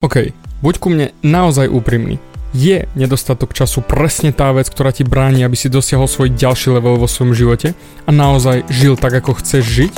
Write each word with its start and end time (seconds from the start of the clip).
OK, 0.00 0.32
buď 0.64 0.74
ku 0.80 0.88
mne 0.88 1.12
naozaj 1.20 1.68
úprimný. 1.68 2.16
Je 2.56 2.88
nedostatok 2.96 3.52
času 3.52 3.84
presne 3.84 4.32
tá 4.32 4.48
vec, 4.48 4.64
ktorá 4.72 4.96
ti 4.96 5.04
bráni, 5.04 5.44
aby 5.44 5.52
si 5.60 5.68
dosiahol 5.68 6.08
svoj 6.08 6.32
ďalší 6.32 6.72
level 6.72 6.96
vo 6.96 7.04
svojom 7.04 7.36
živote 7.36 7.76
a 7.76 8.10
naozaj 8.10 8.64
žil 8.72 8.96
tak, 8.96 9.20
ako 9.20 9.36
chceš 9.44 9.60
žiť? 9.60 9.92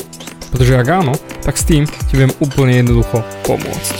Pretože 0.50 0.74
ak 0.74 0.88
áno, 0.90 1.14
tak 1.46 1.54
s 1.54 1.70
tým 1.70 1.86
ti 1.86 2.18
viem 2.18 2.34
úplne 2.42 2.82
jednoducho 2.82 3.22
pomôcť. 3.46 3.94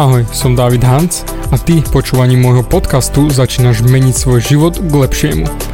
Ahoj, 0.00 0.24
som 0.32 0.56
David 0.56 0.80
Hans 0.80 1.28
a 1.52 1.60
ty 1.60 1.84
počúvaním 1.92 2.40
môjho 2.40 2.64
podcastu 2.64 3.28
začínaš 3.28 3.84
meniť 3.84 4.16
svoj 4.16 4.40
život 4.40 4.80
k 4.80 4.92
lepšiemu. 4.96 5.73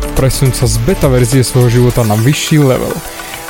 Presunúť 0.11 0.55
sa 0.61 0.67
z 0.67 0.77
beta 0.83 1.07
verzie 1.07 1.41
svojho 1.41 1.81
života 1.81 2.03
na 2.03 2.19
vyšší 2.19 2.59
level. 2.59 2.91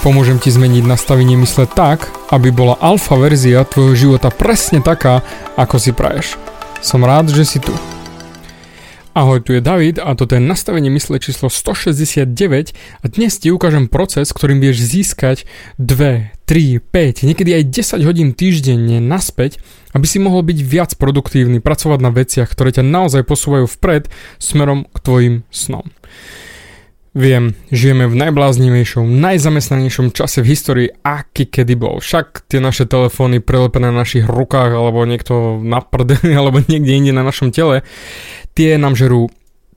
Pomôžem 0.06 0.42
ti 0.42 0.50
zmeniť 0.50 0.86
nastavenie 0.86 1.38
mysle 1.42 1.70
tak, 1.70 2.10
aby 2.34 2.50
bola 2.50 2.78
alfa 2.82 3.18
verzia 3.18 3.66
tvojho 3.66 3.94
života 3.94 4.34
presne 4.34 4.82
taká, 4.82 5.22
ako 5.58 5.76
si 5.78 5.94
praješ. 5.94 6.38
Som 6.82 7.06
rád, 7.06 7.30
že 7.30 7.46
si 7.46 7.62
tu. 7.62 7.74
Ahoj, 9.12 9.44
tu 9.44 9.52
je 9.52 9.60
David 9.60 10.00
a 10.00 10.16
toto 10.16 10.40
je 10.40 10.42
nastavenie 10.42 10.88
mysle 10.88 11.20
číslo 11.20 11.52
169 11.52 12.32
a 13.04 13.06
dnes 13.12 13.36
ti 13.36 13.52
ukážem 13.52 13.92
proces, 13.92 14.32
ktorým 14.32 14.64
vieš 14.64 14.88
získať 14.88 15.44
2, 15.84 16.32
3, 16.48 16.80
5, 16.80 17.28
niekedy 17.28 17.60
aj 17.60 17.64
10 18.00 18.08
hodín 18.08 18.32
týždenne 18.32 19.04
naspäť, 19.04 19.60
aby 19.92 20.08
si 20.08 20.16
mohol 20.16 20.48
byť 20.48 20.60
viac 20.64 20.92
produktívny, 20.96 21.60
pracovať 21.60 22.00
na 22.00 22.08
veciach, 22.08 22.48
ktoré 22.48 22.72
ťa 22.72 22.88
naozaj 22.88 23.28
posúvajú 23.28 23.68
vpred 23.68 24.08
smerom 24.40 24.88
k 24.88 24.98
tvojim 25.04 25.36
snom. 25.52 25.92
Viem, 27.12 27.60
žijeme 27.68 28.08
v 28.08 28.16
najbláznivejšom, 28.16 29.04
najzamestnanejšom 29.04 30.16
čase 30.16 30.40
v 30.40 30.56
histórii, 30.56 30.88
aký 31.04 31.44
kedy 31.44 31.76
bol. 31.76 32.00
Však 32.00 32.48
tie 32.48 32.64
naše 32.64 32.88
telefóny 32.88 33.44
prelepené 33.44 33.92
na 33.92 34.08
našich 34.08 34.24
rukách, 34.24 34.72
alebo 34.72 35.04
niekto 35.04 35.60
na 35.60 35.84
prdeli, 35.84 36.32
alebo 36.40 36.64
niekde 36.64 36.96
inde 36.96 37.12
na 37.12 37.28
našom 37.28 37.52
tele, 37.52 37.84
tie 38.56 38.80
nám 38.80 38.96
žerú 38.96 39.28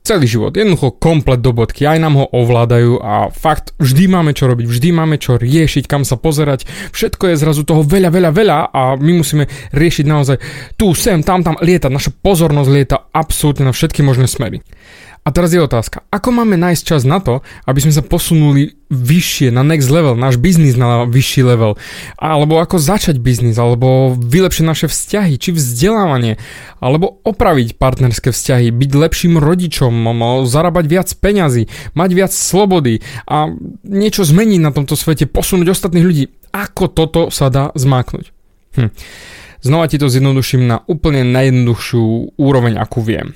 celý 0.05 0.29
život, 0.29 0.53
jednoducho 0.55 1.01
komplet 1.01 1.41
do 1.41 1.57
bodky, 1.57 1.89
aj 1.89 1.97
nám 1.97 2.15
ho 2.21 2.27
ovládajú 2.29 3.01
a 3.01 3.33
fakt 3.33 3.73
vždy 3.81 4.05
máme 4.13 4.37
čo 4.37 4.45
robiť, 4.53 4.69
vždy 4.69 4.89
máme 4.93 5.17
čo 5.17 5.41
riešiť, 5.41 5.89
kam 5.89 6.05
sa 6.05 6.21
pozerať, 6.21 6.69
všetko 6.93 7.33
je 7.33 7.41
zrazu 7.41 7.65
toho 7.65 7.81
veľa, 7.81 8.13
veľa, 8.13 8.31
veľa 8.31 8.59
a 8.69 9.01
my 9.01 9.13
musíme 9.25 9.49
riešiť 9.73 10.05
naozaj 10.05 10.37
tu, 10.77 10.93
sem, 10.93 11.25
tam, 11.25 11.41
tam, 11.41 11.57
lietať, 11.57 11.89
naša 11.89 12.13
pozornosť 12.21 12.69
lieta 12.69 13.09
absolútne 13.17 13.65
na 13.65 13.73
všetky 13.73 14.05
možné 14.05 14.29
smery. 14.29 14.61
A 15.25 15.33
teraz 15.33 15.57
je 15.57 15.61
otázka, 15.65 16.05
ako 16.13 16.37
máme 16.37 16.61
nájsť 16.61 16.83
čas 16.85 17.09
na 17.09 17.17
to, 17.17 17.41
aby 17.65 17.81
sme 17.81 17.97
sa 17.97 18.05
posunuli 18.05 18.77
vyššie, 18.93 19.49
na 19.49 19.65
next 19.65 19.89
level, 19.89 20.21
náš 20.21 20.37
biznis 20.37 20.77
na 20.77 21.09
vyšší 21.09 21.41
level, 21.49 21.81
alebo 22.21 22.61
ako 22.61 22.77
začať 22.77 23.17
biznis, 23.25 23.57
alebo 23.57 24.13
vylepšiť 24.13 24.65
naše 24.69 24.87
vzťahy, 24.93 25.41
či 25.41 25.57
vzdelávanie, 25.57 26.37
alebo 26.77 27.25
opraviť 27.25 27.81
partnerské 27.81 28.37
vzťahy, 28.37 28.69
byť 28.69 28.91
lepším 28.93 29.41
rodičom, 29.41 29.97
zarábať 30.45 30.85
viac 30.93 31.09
peňazí, 31.17 31.73
mať 31.97 32.11
viac 32.13 32.33
slobody 32.37 33.01
a 33.25 33.49
niečo 33.81 34.29
zmeniť 34.29 34.61
na 34.61 34.77
tomto 34.77 34.93
svete, 34.93 35.25
posunúť 35.25 35.73
ostatných 35.73 36.05
ľudí. 36.05 36.25
Ako 36.53 36.93
toto 36.93 37.33
sa 37.33 37.49
dá 37.49 37.73
zmáknuť? 37.73 38.29
Hm. 38.77 38.93
Znova 39.65 39.89
ti 39.89 39.97
to 39.97 40.13
zjednoduším 40.13 40.69
na 40.69 40.85
úplne 40.85 41.25
najjednoduchšiu 41.25 42.37
úroveň, 42.37 42.77
akú 42.77 43.01
viem. 43.01 43.33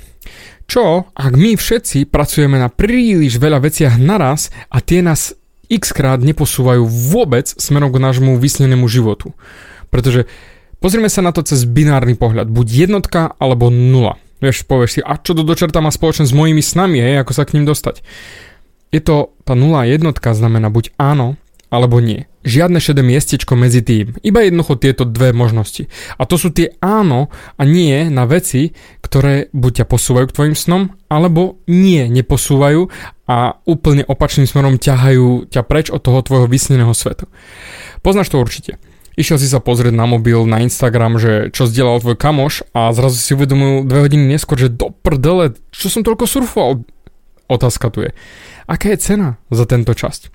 Čo, 0.68 1.08
ak 1.16 1.32
my 1.32 1.56
všetci 1.56 2.04
pracujeme 2.12 2.60
na 2.60 2.68
príliš 2.68 3.40
veľa 3.40 3.64
veciach 3.64 3.96
naraz 3.96 4.52
a 4.68 4.84
tie 4.84 5.00
nás 5.00 5.32
x 5.72 5.96
krát 5.96 6.20
neposúvajú 6.20 6.84
vôbec 6.84 7.48
smerom 7.48 7.88
k 7.88 8.04
nášmu 8.04 8.36
vysnenému 8.36 8.84
životu? 8.92 9.32
Pretože 9.88 10.28
pozrieme 10.84 11.08
sa 11.08 11.24
na 11.24 11.32
to 11.32 11.40
cez 11.40 11.64
binárny 11.64 12.12
pohľad, 12.12 12.52
buď 12.52 12.92
jednotka 12.92 13.32
alebo 13.40 13.72
nula. 13.72 14.20
Vieš, 14.44 14.68
povieš 14.68 14.90
si, 14.92 15.00
a 15.00 15.16
čo 15.16 15.32
to 15.32 15.48
dočerta 15.48 15.80
má 15.80 15.88
spoločné 15.88 16.28
s 16.28 16.36
mojimi 16.36 16.60
snami, 16.60 17.00
hej, 17.00 17.24
ako 17.24 17.32
sa 17.32 17.48
k 17.48 17.56
ním 17.56 17.64
dostať? 17.64 18.04
Je 18.92 19.00
to, 19.00 19.32
tá 19.48 19.56
nula 19.56 19.88
jednotka 19.88 20.36
znamená 20.36 20.68
buď 20.68 20.92
áno, 21.00 21.40
alebo 21.68 22.00
nie. 22.00 22.24
Žiadne 22.48 22.80
šedé 22.80 23.04
miestečko 23.04 23.52
medzi 23.52 23.84
tým. 23.84 24.16
Iba 24.24 24.40
jednoducho 24.40 24.80
tieto 24.80 25.04
dve 25.04 25.36
možnosti. 25.36 25.84
A 26.16 26.24
to 26.24 26.40
sú 26.40 26.48
tie 26.48 26.72
áno 26.80 27.28
a 27.60 27.62
nie 27.68 28.08
na 28.08 28.24
veci, 28.24 28.72
ktoré 29.04 29.52
buď 29.52 29.84
ťa 29.84 29.86
posúvajú 29.86 30.26
k 30.32 30.36
tvojim 30.36 30.56
snom, 30.56 30.82
alebo 31.12 31.60
nie, 31.68 32.08
neposúvajú 32.08 32.88
a 33.28 33.60
úplne 33.68 34.08
opačným 34.08 34.48
smerom 34.48 34.80
ťahajú 34.80 35.52
ťa 35.52 35.62
preč 35.68 35.92
od 35.92 36.00
toho 36.00 36.24
tvojho 36.24 36.48
vysneného 36.48 36.92
sveta. 36.96 37.28
Poznáš 38.00 38.32
to 38.32 38.40
určite. 38.40 38.80
Išiel 39.18 39.42
si 39.42 39.50
sa 39.50 39.58
pozrieť 39.58 39.98
na 39.98 40.06
mobil, 40.06 40.46
na 40.46 40.62
Instagram, 40.62 41.18
že 41.18 41.50
čo 41.50 41.66
zdieľal 41.66 42.00
tvoj 42.00 42.16
kamoš 42.16 42.62
a 42.70 42.94
zrazu 42.94 43.18
si 43.18 43.34
uvedomil 43.34 43.82
dve 43.82 44.06
hodiny 44.06 44.24
neskôr, 44.30 44.54
že 44.54 44.70
do 44.70 44.94
prdele, 44.94 45.58
čo 45.74 45.90
som 45.90 46.06
toľko 46.06 46.24
surfoval? 46.24 46.86
Otázka 47.50 47.90
tu 47.90 48.06
je. 48.06 48.14
Aká 48.70 48.94
je 48.94 49.02
cena 49.02 49.42
za 49.50 49.66
tento 49.66 49.90
časť? 49.90 50.30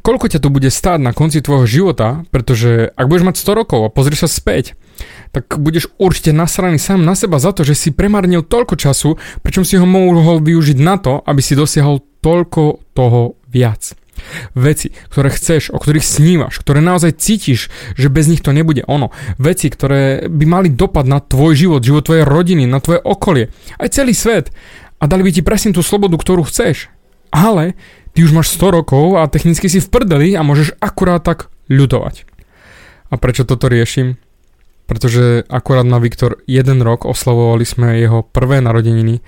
Koľko 0.00 0.26
ťa 0.32 0.40
to 0.42 0.48
bude 0.52 0.68
stáť 0.68 0.98
na 1.00 1.12
konci 1.12 1.40
tvojho 1.40 1.68
života, 1.68 2.24
pretože 2.32 2.92
ak 2.92 3.06
budeš 3.06 3.24
mať 3.26 3.36
100 3.40 3.60
rokov 3.60 3.80
a 3.86 3.92
pozrieš 3.92 4.26
sa 4.26 4.30
späť, 4.30 4.74
tak 5.32 5.56
budeš 5.56 5.88
určite 5.96 6.34
nasraný 6.34 6.76
sám 6.76 7.00
na 7.00 7.16
seba 7.16 7.40
za 7.40 7.54
to, 7.54 7.64
že 7.64 7.78
si 7.78 7.88
premarnil 7.94 8.44
toľko 8.44 8.74
času, 8.76 9.16
pričom 9.40 9.64
si 9.64 9.80
ho 9.80 9.86
mohol 9.86 10.42
využiť 10.42 10.78
na 10.80 11.00
to, 11.00 11.22
aby 11.24 11.40
si 11.40 11.56
dosiahol 11.56 12.04
toľko 12.20 12.92
toho 12.92 13.40
viac. 13.48 13.96
Veci, 14.52 14.92
ktoré 15.08 15.32
chceš, 15.32 15.72
o 15.72 15.80
ktorých 15.80 16.04
snívaš, 16.04 16.60
ktoré 16.60 16.84
naozaj 16.84 17.16
cítiš, 17.16 17.72
že 17.96 18.12
bez 18.12 18.28
nich 18.28 18.44
to 18.44 18.52
nebude 18.52 18.84
ono. 18.84 19.08
Veci, 19.40 19.72
ktoré 19.72 20.28
by 20.28 20.44
mali 20.44 20.68
dopad 20.68 21.08
na 21.08 21.24
tvoj 21.24 21.56
život, 21.56 21.80
život 21.80 22.04
tvojej 22.04 22.28
rodiny, 22.28 22.68
na 22.68 22.84
tvoje 22.84 23.00
okolie, 23.00 23.48
aj 23.80 23.88
celý 23.96 24.12
svet. 24.12 24.52
A 25.00 25.08
dali 25.08 25.24
by 25.24 25.32
ti 25.32 25.40
presne 25.40 25.72
tú 25.72 25.80
slobodu, 25.80 26.20
ktorú 26.20 26.44
chceš. 26.44 26.92
Ale 27.32 27.78
ty 28.14 28.26
už 28.26 28.34
máš 28.34 28.54
100 28.56 28.76
rokov 28.82 29.18
a 29.18 29.26
technicky 29.30 29.66
si 29.70 29.78
v 29.78 29.90
prdeli 29.90 30.34
a 30.34 30.46
môžeš 30.46 30.78
akurát 30.82 31.22
tak 31.22 31.52
ľutovať. 31.70 32.26
A 33.10 33.18
prečo 33.18 33.42
toto 33.42 33.66
riešim? 33.66 34.18
Pretože 34.86 35.46
akurát 35.46 35.86
má 35.86 36.02
Viktor 36.02 36.42
jeden 36.50 36.82
rok, 36.82 37.06
oslavovali 37.06 37.62
sme 37.62 37.98
jeho 37.98 38.26
prvé 38.26 38.58
narodeniny 38.58 39.22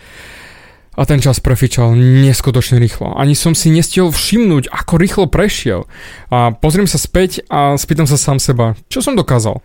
a 0.93 1.09
ten 1.09 1.25
čas 1.25 1.41
prefičal 1.41 1.97
neskutočne 1.97 2.77
rýchlo. 2.77 3.17
Ani 3.17 3.33
som 3.33 3.57
si 3.57 3.73
nestiel 3.73 4.13
všimnúť, 4.13 4.69
ako 4.69 5.01
rýchlo 5.01 5.25
prešiel. 5.25 5.89
A 6.29 6.53
pozriem 6.53 6.85
sa 6.85 7.01
späť 7.01 7.41
a 7.49 7.81
spýtam 7.81 8.05
sa 8.05 8.21
sám 8.21 8.37
seba, 8.37 8.77
čo 8.93 9.01
som 9.01 9.17
dokázal? 9.17 9.65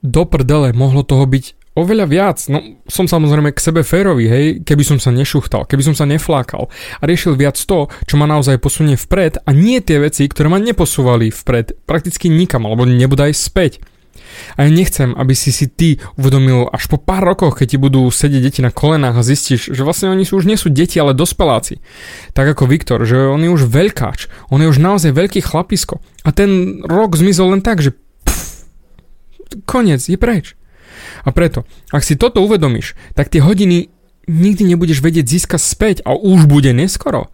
Do 0.00 0.22
prdele 0.24 0.72
mohlo 0.72 1.02
toho 1.04 1.26
byť 1.26 1.59
oveľa 1.78 2.06
viac. 2.10 2.38
No, 2.50 2.82
som 2.90 3.06
samozrejme 3.06 3.54
k 3.54 3.62
sebe 3.62 3.80
férový, 3.86 4.26
hej, 4.26 4.46
keby 4.66 4.82
som 4.82 4.98
sa 4.98 5.14
nešuchtal, 5.14 5.66
keby 5.66 5.82
som 5.86 5.94
sa 5.94 6.08
neflákal 6.08 6.66
a 6.70 7.02
riešil 7.06 7.38
viac 7.38 7.56
to, 7.56 7.86
čo 8.06 8.14
ma 8.18 8.26
naozaj 8.26 8.58
posunie 8.58 8.98
vpred 8.98 9.42
a 9.46 9.50
nie 9.54 9.78
tie 9.78 10.02
veci, 10.02 10.26
ktoré 10.26 10.50
ma 10.50 10.58
neposúvali 10.58 11.30
vpred 11.30 11.86
prakticky 11.86 12.26
nikam, 12.26 12.66
alebo 12.66 12.86
nebudaj 12.86 13.34
späť. 13.34 13.78
A 14.54 14.66
ja 14.66 14.70
nechcem, 14.70 15.10
aby 15.18 15.34
si 15.34 15.50
si 15.50 15.66
ty 15.66 15.98
uvedomil 16.14 16.70
až 16.70 16.86
po 16.86 17.02
pár 17.02 17.26
rokoch, 17.26 17.58
keď 17.58 17.76
ti 17.76 17.78
budú 17.82 18.06
sedieť 18.08 18.42
deti 18.42 18.60
na 18.62 18.70
kolenách 18.70 19.20
a 19.20 19.26
zistíš, 19.26 19.74
že 19.74 19.82
vlastne 19.82 20.10
oni 20.10 20.22
sú 20.22 20.38
už 20.38 20.46
nie 20.46 20.58
sú 20.58 20.70
deti, 20.70 21.02
ale 21.02 21.18
dospeláci. 21.18 21.82
Tak 22.32 22.54
ako 22.56 22.70
Viktor, 22.70 23.02
že 23.02 23.18
on 23.18 23.42
je 23.42 23.50
už 23.50 23.66
veľkáč, 23.66 24.30
on 24.54 24.62
je 24.62 24.70
už 24.70 24.78
naozaj 24.78 25.10
veľký 25.12 25.42
chlapisko. 25.42 25.98
A 26.22 26.30
ten 26.30 26.82
rok 26.86 27.18
zmizol 27.18 27.58
len 27.58 27.62
tak, 27.62 27.82
že 27.82 27.90
pff, 28.22 28.70
koniec, 29.66 30.06
je 30.06 30.18
preč. 30.18 30.54
A 31.24 31.28
preto, 31.30 31.66
ak 31.90 32.04
si 32.04 32.16
toto 32.16 32.42
uvedomíš, 32.44 32.94
tak 33.14 33.28
tie 33.28 33.42
hodiny 33.44 33.90
nikdy 34.30 34.62
nebudeš 34.64 35.02
vedieť 35.02 35.26
získať 35.26 35.60
späť 35.60 35.96
a 36.06 36.14
už 36.14 36.46
bude 36.46 36.70
neskoro. 36.70 37.28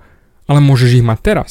Ale 0.46 0.62
môžeš 0.62 1.02
ich 1.02 1.04
mať 1.04 1.18
teraz. 1.22 1.50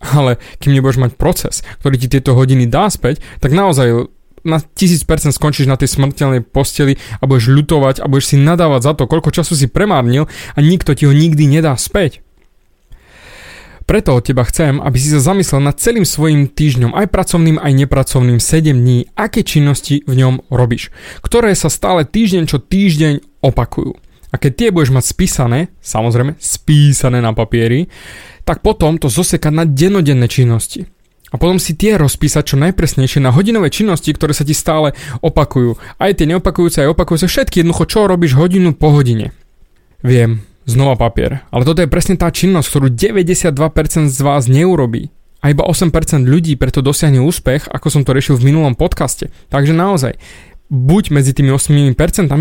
Ale 0.00 0.36
kým 0.60 0.76
nebudeš 0.76 1.00
mať 1.00 1.12
proces, 1.16 1.64
ktorý 1.80 1.96
ti 1.96 2.08
tieto 2.10 2.36
hodiny 2.36 2.68
dá 2.68 2.88
späť, 2.92 3.22
tak 3.40 3.56
naozaj 3.56 4.10
na 4.46 4.62
1000% 4.62 5.34
skončíš 5.34 5.66
na 5.66 5.74
tej 5.74 5.90
smrteľnej 5.90 6.46
posteli 6.46 6.98
a 7.18 7.26
budeš 7.26 7.50
ľutovať 7.50 7.98
a 7.98 8.06
budeš 8.06 8.34
si 8.34 8.36
nadávať 8.38 8.80
za 8.86 8.92
to, 8.94 9.10
koľko 9.10 9.34
času 9.34 9.58
si 9.58 9.66
premárnil 9.66 10.30
a 10.54 10.58
nikto 10.62 10.94
ti 10.94 11.04
ho 11.04 11.12
nikdy 11.12 11.50
nedá 11.50 11.74
späť. 11.74 12.22
Preto 13.86 14.18
od 14.18 14.26
teba 14.26 14.42
chcem, 14.42 14.82
aby 14.82 14.98
si 14.98 15.14
sa 15.14 15.22
zamyslel 15.22 15.62
nad 15.62 15.78
celým 15.78 16.02
svojim 16.02 16.50
týždňom, 16.50 16.90
aj 16.90 17.06
pracovným, 17.06 17.62
aj 17.62 17.86
nepracovným 17.86 18.42
7 18.42 18.74
dní, 18.74 19.06
aké 19.14 19.46
činnosti 19.46 20.02
v 20.02 20.14
ňom 20.18 20.50
robíš, 20.50 20.90
ktoré 21.22 21.54
sa 21.54 21.70
stále 21.70 22.02
týždeň 22.02 22.50
čo 22.50 22.58
týždeň 22.58 23.46
opakujú. 23.46 23.94
A 24.34 24.42
keď 24.42 24.52
tie 24.58 24.68
budeš 24.74 24.90
mať 24.90 25.04
spísané, 25.06 25.58
samozrejme 25.78 26.34
spísané 26.42 27.22
na 27.22 27.30
papieri, 27.30 27.86
tak 28.42 28.58
potom 28.58 28.98
to 28.98 29.06
zosekať 29.06 29.54
na 29.54 29.62
denodenné 29.62 30.26
činnosti. 30.26 30.90
A 31.30 31.38
potom 31.38 31.58
si 31.62 31.78
tie 31.78 31.94
rozpísať 31.98 32.54
čo 32.54 32.56
najpresnejšie 32.58 33.22
na 33.22 33.34
hodinové 33.34 33.70
činnosti, 33.70 34.10
ktoré 34.10 34.34
sa 34.34 34.46
ti 34.46 34.54
stále 34.54 34.98
opakujú. 35.22 35.78
Aj 35.98 36.10
tie 36.10 36.26
neopakujúce, 36.26 36.82
aj 36.82 36.94
opakujúce, 36.94 37.26
všetky 37.30 37.62
jednoducho, 37.62 37.86
čo 37.86 38.10
robíš 38.10 38.38
hodinu 38.38 38.74
po 38.74 38.94
hodine. 38.94 39.34
Viem, 40.06 40.46
znova 40.66 40.98
papier. 40.98 41.46
Ale 41.54 41.64
toto 41.64 41.80
je 41.80 41.88
presne 41.88 42.18
tá 42.18 42.28
činnosť, 42.28 42.66
ktorú 42.68 42.86
92% 42.90 44.10
z 44.10 44.20
vás 44.20 44.50
neurobí. 44.50 45.14
A 45.40 45.54
iba 45.54 45.62
8% 45.62 45.94
ľudí 46.26 46.58
preto 46.58 46.82
dosiahne 46.82 47.22
úspech, 47.22 47.70
ako 47.70 47.86
som 47.86 48.02
to 48.02 48.10
riešil 48.10 48.34
v 48.34 48.50
minulom 48.50 48.74
podcaste. 48.74 49.30
Takže 49.46 49.70
naozaj, 49.70 50.18
buď 50.68 51.14
medzi 51.14 51.30
tými 51.30 51.54
8% 51.54 51.94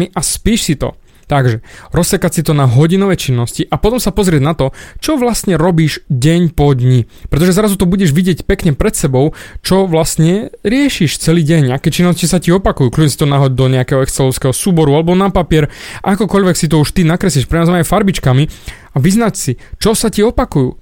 a 0.09 0.19
spíš 0.25 0.59
si 0.65 0.75
to. 0.75 0.97
Takže 1.25 1.65
rozsekať 1.89 2.31
si 2.37 2.41
to 2.45 2.53
na 2.53 2.69
hodinové 2.69 3.17
činnosti 3.17 3.65
a 3.65 3.81
potom 3.81 3.97
sa 3.97 4.13
pozrieť 4.13 4.41
na 4.45 4.53
to, 4.53 4.69
čo 5.01 5.17
vlastne 5.17 5.57
robíš 5.57 6.05
deň 6.13 6.53
po 6.53 6.69
dni. 6.77 7.09
Pretože 7.33 7.57
zrazu 7.57 7.81
to 7.81 7.89
budeš 7.89 8.13
vidieť 8.13 8.45
pekne 8.45 8.77
pred 8.77 8.93
sebou, 8.93 9.33
čo 9.65 9.89
vlastne 9.89 10.53
riešiš 10.61 11.17
celý 11.17 11.41
deň, 11.41 11.73
aké 11.73 11.89
činnosti 11.89 12.29
sa 12.29 12.37
ti 12.37 12.53
opakujú. 12.53 12.93
Kľudne 12.93 13.09
si 13.09 13.17
to 13.17 13.25
nahod 13.25 13.57
do 13.57 13.65
nejakého 13.65 14.05
excelovského 14.05 14.53
súboru 14.53 14.93
alebo 14.93 15.17
na 15.17 15.33
papier, 15.33 15.73
akokoľvek 16.05 16.55
si 16.55 16.69
to 16.69 16.77
už 16.77 16.93
ty 16.93 17.01
nakreslíš, 17.01 17.49
pre 17.49 17.65
nás 17.65 17.73
aj 17.73 17.89
farbičkami 17.89 18.43
a 18.93 18.97
vyznať 19.01 19.33
si, 19.33 19.51
čo 19.81 19.97
sa 19.97 20.13
ti 20.13 20.21
opakujú. 20.21 20.77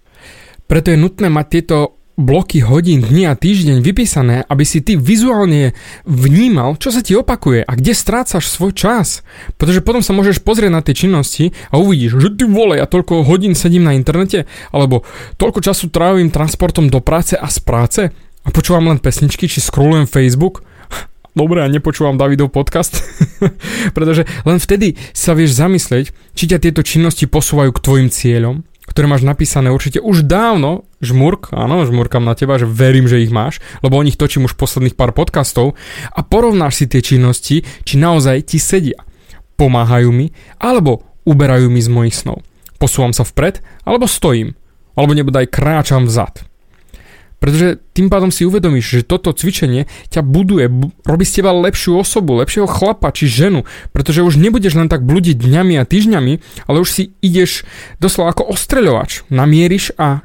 Preto 0.68 0.92
je 0.92 1.00
nutné 1.00 1.32
mať 1.32 1.46
tieto 1.48 2.03
bloky 2.14 2.62
hodín, 2.62 3.02
dní 3.02 3.26
a 3.26 3.34
týždeň 3.34 3.82
vypísané, 3.82 4.46
aby 4.46 4.64
si 4.64 4.86
ty 4.86 4.94
vizuálne 4.94 5.74
vnímal, 6.06 6.78
čo 6.78 6.94
sa 6.94 7.02
ti 7.02 7.18
opakuje 7.18 7.66
a 7.66 7.72
kde 7.74 7.94
strácaš 7.98 8.46
svoj 8.54 8.78
čas. 8.78 9.26
Pretože 9.58 9.82
potom 9.82 10.06
sa 10.06 10.14
môžeš 10.14 10.46
pozrieť 10.46 10.72
na 10.74 10.86
tie 10.86 10.94
činnosti 10.94 11.58
a 11.74 11.82
uvidíš, 11.82 12.22
že 12.22 12.30
ty 12.38 12.46
vole, 12.46 12.78
ja 12.78 12.86
toľko 12.86 13.26
hodín 13.26 13.58
sedím 13.58 13.90
na 13.90 13.98
internete, 13.98 14.46
alebo 14.70 15.02
toľko 15.42 15.60
času 15.66 15.90
trávim 15.90 16.30
transportom 16.30 16.86
do 16.90 17.02
práce 17.02 17.34
a 17.34 17.50
z 17.50 17.60
práce 17.66 18.02
a 18.44 18.48
počúvam 18.54 18.86
len 18.94 19.02
pesničky, 19.02 19.50
či 19.50 19.58
scrollujem 19.64 20.06
Facebook. 20.06 20.62
Dobre, 21.40 21.66
a 21.66 21.72
nepočúvam 21.72 22.22
Davidov 22.22 22.54
podcast, 22.54 22.94
pretože 23.98 24.30
len 24.46 24.62
vtedy 24.62 25.02
sa 25.18 25.34
vieš 25.34 25.58
zamyslieť, 25.58 26.14
či 26.38 26.44
ťa 26.46 26.62
tieto 26.62 26.86
činnosti 26.86 27.26
posúvajú 27.26 27.74
k 27.74 27.84
tvojim 27.84 28.10
cieľom 28.14 28.62
ktoré 28.84 29.08
máš 29.08 29.24
napísané 29.24 29.72
určite 29.72 30.04
už 30.04 30.28
dávno, 30.28 30.88
žmurk, 31.00 31.56
áno, 31.56 31.88
žmurkam 31.88 32.28
na 32.28 32.36
teba, 32.36 32.60
že 32.60 32.68
verím, 32.68 33.08
že 33.08 33.24
ich 33.24 33.32
máš, 33.32 33.64
lebo 33.80 33.96
o 33.96 34.06
nich 34.06 34.20
točím 34.20 34.46
už 34.46 34.60
posledných 34.60 35.00
pár 35.00 35.16
podcastov 35.16 35.80
a 36.12 36.20
porovnáš 36.22 36.84
si 36.84 36.86
tie 36.92 37.00
činnosti, 37.00 37.64
či 37.64 37.96
naozaj 37.96 38.54
ti 38.54 38.60
sedia. 38.60 39.00
Pomáhajú 39.56 40.12
mi, 40.12 40.36
alebo 40.60 41.08
uberajú 41.24 41.72
mi 41.72 41.80
z 41.80 41.90
mojich 41.90 42.16
snov. 42.16 42.44
Posúvam 42.76 43.16
sa 43.16 43.24
vpred, 43.24 43.64
alebo 43.88 44.10
stojím, 44.10 44.56
alebo 45.00 45.16
nebodaj 45.16 45.48
kráčam 45.48 46.06
vzad. 46.06 46.53
Pretože 47.44 47.84
tým 47.92 48.08
pádom 48.08 48.32
si 48.32 48.48
uvedomíš, 48.48 49.04
že 49.04 49.04
toto 49.04 49.36
cvičenie 49.36 49.92
ťa 50.08 50.24
buduje, 50.24 50.72
robí 51.04 51.28
z 51.28 51.44
teba 51.44 51.52
lepšiu 51.52 52.00
osobu, 52.00 52.40
lepšieho 52.40 52.72
chlapa 52.72 53.12
či 53.12 53.28
ženu, 53.28 53.68
pretože 53.92 54.24
už 54.24 54.40
nebudeš 54.40 54.80
len 54.80 54.88
tak 54.88 55.04
bludiť 55.04 55.44
dňami 55.44 55.76
a 55.76 55.84
týždňami, 55.84 56.34
ale 56.72 56.78
už 56.80 56.88
si 56.88 57.04
ideš 57.20 57.68
doslova 58.00 58.32
ako 58.32 58.48
ostreľovač. 58.56 59.28
Namieríš 59.28 59.92
a 60.00 60.24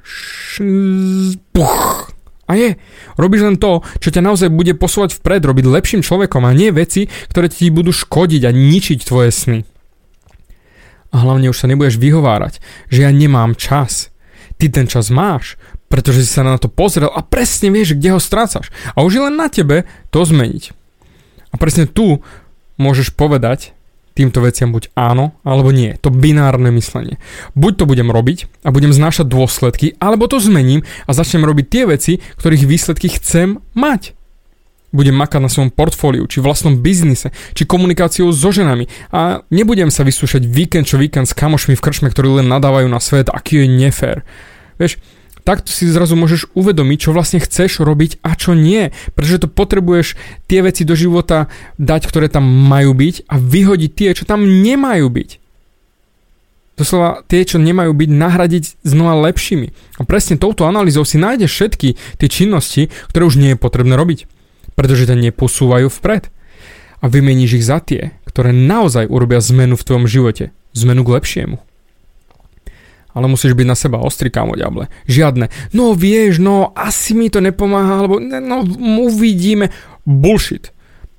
puch. 1.51 2.15
A 2.47 2.55
je. 2.55 2.79
Robíš 3.19 3.43
len 3.51 3.59
to, 3.59 3.83
čo 3.99 4.15
ťa 4.15 4.23
naozaj 4.23 4.55
bude 4.55 4.79
posúvať 4.79 5.19
vpred, 5.19 5.43
robiť 5.43 5.67
lepším 5.67 6.07
človekom 6.07 6.47
a 6.47 6.55
nie 6.55 6.71
veci, 6.71 7.11
ktoré 7.35 7.51
ti 7.51 7.67
budú 7.75 7.91
škodiť 7.91 8.47
a 8.47 8.55
ničiť 8.55 8.99
tvoje 9.03 9.35
sny. 9.35 9.61
A 11.11 11.17
hlavne 11.19 11.51
už 11.51 11.59
sa 11.59 11.67
nebudeš 11.67 11.99
vyhovárať, 11.99 12.63
že 12.95 13.03
ja 13.03 13.11
nemám 13.11 13.59
čas. 13.59 14.15
Ty 14.59 14.71
ten 14.71 14.87
čas 14.87 15.11
máš, 15.11 15.59
pretože 15.89 16.25
si 16.25 16.31
sa 16.31 16.45
na 16.45 16.61
to 16.61 16.69
pozrel 16.69 17.09
a 17.09 17.25
presne 17.25 17.73
vieš, 17.73 17.97
kde 17.97 18.17
ho 18.17 18.21
strácaš. 18.21 18.73
A 18.93 19.03
už 19.05 19.13
je 19.19 19.23
len 19.25 19.35
na 19.37 19.49
tebe 19.49 19.89
to 20.13 20.25
zmeniť. 20.25 20.73
A 21.53 21.55
presne 21.57 21.89
tu 21.89 22.21
môžeš 22.77 23.17
povedať 23.17 23.73
týmto 24.19 24.43
veciam 24.43 24.75
buď 24.75 24.91
áno, 24.99 25.39
alebo 25.47 25.71
nie. 25.71 25.95
To 26.03 26.11
binárne 26.11 26.75
myslenie. 26.75 27.23
Buď 27.55 27.73
to 27.79 27.85
budem 27.87 28.11
robiť 28.11 28.51
a 28.67 28.75
budem 28.75 28.91
znášať 28.91 29.31
dôsledky, 29.31 29.95
alebo 30.03 30.27
to 30.27 30.43
zmením 30.43 30.83
a 31.07 31.15
začnem 31.15 31.47
robiť 31.47 31.67
tie 31.71 31.85
veci, 31.87 32.13
ktorých 32.19 32.67
výsledky 32.67 33.07
chcem 33.15 33.63
mať. 33.79 34.19
Budem 34.91 35.15
makať 35.15 35.39
na 35.39 35.53
svojom 35.53 35.71
portfóliu, 35.71 36.27
či 36.27 36.43
vlastnom 36.43 36.81
biznise, 36.81 37.31
či 37.53 37.69
komunikáciou 37.69 38.33
so 38.33 38.51
ženami 38.51 38.89
a 39.13 39.45
nebudem 39.53 39.93
sa 39.93 40.03
vyskúšať 40.03 40.49
víkend 40.49 40.89
čo 40.89 40.97
víkend 40.99 41.29
s 41.29 41.37
kamošmi 41.37 41.77
v 41.77 41.85
krčme, 41.85 42.09
ktorí 42.09 42.43
len 42.43 42.49
nadávajú 42.49 42.89
na 42.89 42.99
svet, 42.99 43.29
aký 43.31 43.63
je 43.63 43.67
nefér. 43.69 44.25
Vieš, 44.81 44.99
takto 45.49 45.73
si 45.73 45.89
zrazu 45.89 46.13
môžeš 46.13 46.53
uvedomiť, 46.53 47.09
čo 47.09 47.17
vlastne 47.17 47.41
chceš 47.41 47.81
robiť 47.81 48.21
a 48.21 48.37
čo 48.37 48.53
nie. 48.53 48.93
Pretože 49.17 49.41
to 49.41 49.49
potrebuješ 49.49 50.21
tie 50.45 50.61
veci 50.61 50.85
do 50.85 50.93
života 50.93 51.49
dať, 51.81 52.05
ktoré 52.05 52.29
tam 52.29 52.45
majú 52.45 52.93
byť 52.93 53.25
a 53.25 53.41
vyhodiť 53.41 53.91
tie, 53.97 54.13
čo 54.13 54.29
tam 54.29 54.45
nemajú 54.45 55.09
byť. 55.09 55.31
Doslova 56.77 57.25
tie, 57.25 57.49
čo 57.49 57.57
nemajú 57.57 57.97
byť, 57.97 58.11
nahradiť 58.13 58.65
znova 58.85 59.17
lepšími. 59.33 59.99
A 59.99 60.05
presne 60.05 60.37
touto 60.37 60.69
analýzou 60.69 61.09
si 61.09 61.17
nájdeš 61.17 61.51
všetky 61.57 61.89
tie 62.21 62.29
činnosti, 62.29 62.93
ktoré 63.09 63.25
už 63.25 63.41
nie 63.41 63.57
je 63.57 63.59
potrebné 63.59 63.97
robiť. 63.97 64.29
Pretože 64.77 65.09
ťa 65.09 65.17
neposúvajú 65.17 65.89
vpred. 65.89 66.29
A 67.01 67.09
vymeníš 67.09 67.59
ich 67.59 67.67
za 67.67 67.81
tie, 67.81 68.15
ktoré 68.29 68.53
naozaj 68.53 69.09
urobia 69.09 69.41
zmenu 69.41 69.81
v 69.81 69.87
tvojom 69.87 70.07
živote. 70.07 70.53
Zmenu 70.77 71.03
k 71.03 71.19
lepšiemu 71.19 71.68
ale 73.19 73.27
musíš 73.27 73.59
byť 73.59 73.67
na 73.67 73.75
seba 73.75 73.99
ostrý, 73.99 74.31
kámo, 74.31 74.55
diable. 74.55 74.87
Žiadne, 75.11 75.75
no 75.75 75.93
vieš, 75.99 76.39
no 76.39 76.71
asi 76.79 77.19
mi 77.19 77.27
to 77.27 77.43
nepomáha, 77.43 78.07
alebo 78.07 78.23
no 78.23 78.63
uvidíme. 79.03 79.75
Bullshit. 80.07 80.71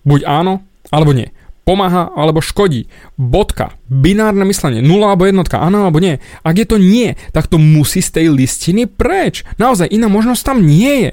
Buď 0.08 0.24
áno, 0.24 0.64
alebo 0.90 1.12
nie. 1.12 1.36
Pomáha 1.68 2.10
alebo 2.18 2.42
škodí. 2.42 2.90
Bodka. 3.14 3.78
Binárne 3.86 4.42
myslenie. 4.42 4.82
Nula 4.82 5.14
alebo 5.14 5.30
jednotka. 5.30 5.62
Áno 5.62 5.86
alebo 5.86 6.02
nie. 6.02 6.18
Ak 6.42 6.58
je 6.58 6.66
to 6.66 6.82
nie, 6.82 7.14
tak 7.30 7.46
to 7.46 7.62
musí 7.62 8.02
z 8.02 8.10
tej 8.10 8.34
listiny 8.34 8.90
preč. 8.90 9.46
Naozaj, 9.62 9.86
iná 9.94 10.10
možnosť 10.10 10.42
tam 10.42 10.66
nie 10.66 11.06
je. 11.06 11.12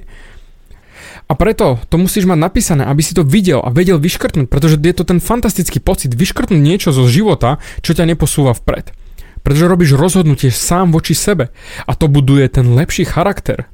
A 1.27 1.37
preto 1.37 1.77
to 1.91 2.01
musíš 2.01 2.25
mať 2.25 2.39
napísané, 2.39 2.89
aby 2.89 3.03
si 3.05 3.13
to 3.13 3.27
videl 3.27 3.61
a 3.61 3.69
vedel 3.69 4.01
vyškrtnúť, 4.01 4.47
pretože 4.47 4.79
je 4.79 4.95
to 4.95 5.05
ten 5.05 5.19
fantastický 5.19 5.83
pocit 5.83 6.15
vyškrtnúť 6.15 6.57
niečo 6.57 6.95
zo 6.95 7.05
života, 7.05 7.61
čo 7.85 7.93
ťa 7.93 8.07
neposúva 8.09 8.55
vpred. 8.55 8.95
Pretože 9.47 9.71
robíš 9.71 9.95
rozhodnutie 9.95 10.51
sám 10.51 10.91
voči 10.91 11.15
sebe 11.15 11.55
a 11.87 11.95
to 11.95 12.11
buduje 12.11 12.51
ten 12.51 12.75
lepší 12.75 13.07
charakter. 13.07 13.71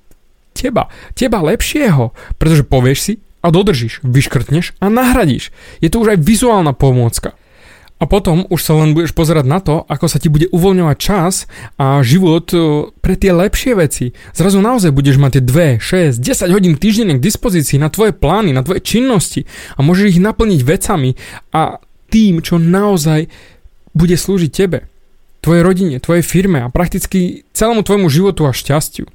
Teba, 0.52 0.92
teba 1.16 1.40
lepšieho, 1.40 2.12
pretože 2.36 2.68
povieš 2.68 2.98
si 3.00 3.12
a 3.40 3.48
dodržíš, 3.48 4.04
vyškrtneš 4.04 4.76
a 4.84 4.92
nahradíš. 4.92 5.48
Je 5.80 5.88
to 5.88 6.04
už 6.04 6.12
aj 6.12 6.20
vizuálna 6.20 6.76
pomôcka. 6.76 7.32
A 7.96 8.04
potom 8.04 8.44
už 8.52 8.60
sa 8.60 8.76
len 8.76 8.92
budeš 8.92 9.16
pozerať 9.16 9.48
na 9.48 9.64
to, 9.64 9.80
ako 9.88 10.12
sa 10.12 10.20
ti 10.20 10.28
bude 10.28 10.52
uvoľňovať 10.52 10.96
čas 11.00 11.48
a 11.80 12.04
život 12.04 12.52
e, 12.52 12.92
pre 13.00 13.16
tie 13.16 13.32
lepšie 13.32 13.72
veci. 13.72 14.12
Zrazu 14.36 14.60
naozaj 14.60 14.92
budeš 14.92 15.16
mať 15.16 15.40
tie 15.40 15.78
2, 15.80 16.20
6, 16.20 16.20
10 16.20 16.52
hodín 16.52 16.76
týždenne 16.76 17.16
k 17.16 17.24
dispozícii 17.24 17.80
na 17.80 17.88
tvoje 17.88 18.12
plány, 18.12 18.52
na 18.52 18.60
tvoje 18.60 18.84
činnosti 18.84 19.48
a 19.78 19.80
môžeš 19.80 20.18
ich 20.18 20.20
naplniť 20.20 20.60
vecami 20.68 21.16
a 21.54 21.80
tým, 22.12 22.44
čo 22.44 22.60
naozaj 22.60 23.32
bude 23.96 24.20
slúžiť 24.20 24.52
tebe 24.52 24.91
tvojej 25.42 25.62
rodine, 25.66 25.96
tvojej 25.98 26.22
firme 26.22 26.62
a 26.62 26.70
prakticky 26.70 27.42
celému 27.52 27.82
tvojmu 27.82 28.06
životu 28.06 28.46
a 28.46 28.54
šťastiu. 28.54 29.10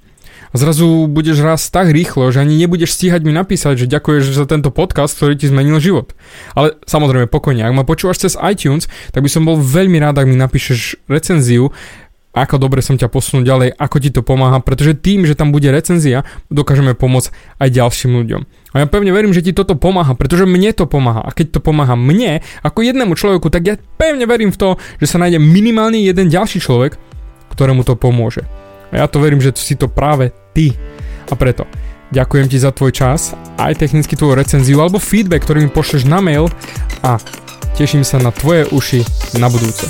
A 0.51 0.55
zrazu 0.55 1.11
budeš 1.11 1.43
raz 1.43 1.67
tak 1.67 1.91
rýchlo, 1.91 2.31
že 2.31 2.39
ani 2.39 2.55
nebudeš 2.55 2.95
stíhať 2.95 3.19
mi 3.27 3.35
napísať, 3.35 3.83
že 3.83 3.91
ďakuješ 3.91 4.31
za 4.31 4.47
tento 4.47 4.71
podcast, 4.71 5.11
ktorý 5.15 5.35
ti 5.35 5.51
zmenil 5.51 5.79
život. 5.83 6.15
Ale 6.55 6.79
samozrejme 6.87 7.27
pokojne, 7.27 7.67
ak 7.67 7.75
ma 7.75 7.83
počúvaš 7.83 8.23
cez 8.23 8.33
iTunes, 8.39 8.87
tak 9.11 9.27
by 9.27 9.29
som 9.31 9.43
bol 9.43 9.59
veľmi 9.59 9.99
rád, 9.99 10.23
ak 10.23 10.27
mi 10.27 10.39
napíšeš 10.39 11.03
recenziu, 11.11 11.75
ako 12.43 12.61
dobre 12.61 12.85
som 12.85 12.99
ťa 12.99 13.09
posunul 13.09 13.47
ďalej, 13.47 13.73
ako 13.73 13.97
ti 13.97 14.09
to 14.13 14.21
pomáha, 14.21 14.61
pretože 14.61 14.99
tým, 14.99 15.25
že 15.25 15.33
tam 15.33 15.49
bude 15.49 15.71
recenzia, 15.73 16.27
dokážeme 16.53 16.93
pomôcť 16.93 17.33
aj 17.57 17.69
ďalším 17.71 18.11
ľuďom. 18.13 18.41
A 18.75 18.83
ja 18.83 18.85
pevne 18.85 19.09
verím, 19.09 19.33
že 19.33 19.41
ti 19.41 19.55
toto 19.55 19.73
pomáha, 19.73 20.13
pretože 20.13 20.45
mne 20.45 20.69
to 20.75 20.85
pomáha. 20.85 21.25
A 21.25 21.33
keď 21.33 21.57
to 21.57 21.59
pomáha 21.63 21.97
mne, 21.97 22.45
ako 22.61 22.85
jednému 22.85 23.17
človeku, 23.17 23.49
tak 23.49 23.63
ja 23.65 23.75
pevne 23.97 24.29
verím 24.29 24.53
v 24.53 24.59
to, 24.59 24.69
že 25.01 25.09
sa 25.09 25.17
nájde 25.17 25.41
minimálne 25.41 25.97
jeden 25.97 26.29
ďalší 26.29 26.61
človek, 26.61 26.99
ktorému 27.55 27.81
to 27.81 27.97
pomôže. 27.97 28.45
A 28.93 29.01
ja 29.01 29.05
to 29.09 29.17
verím, 29.17 29.41
že 29.41 29.55
si 29.57 29.73
to 29.73 29.89
práve 29.89 30.29
ty. 30.53 30.77
A 31.27 31.35
preto 31.35 31.65
ďakujem 32.13 32.47
ti 32.47 32.61
za 32.61 32.71
tvoj 32.71 32.93
čas, 32.93 33.33
aj 33.59 33.81
technicky 33.81 34.15
tvoju 34.15 34.37
recenziu 34.37 34.79
alebo 34.79 35.01
feedback, 35.01 35.43
ktorý 35.43 35.65
mi 35.65 35.71
pošleš 35.73 36.07
na 36.07 36.23
mail 36.23 36.47
a 37.03 37.19
teším 37.75 38.05
sa 38.05 38.21
na 38.21 38.31
tvoje 38.31 38.69
uši 38.71 39.03
na 39.41 39.51
budúce. 39.51 39.89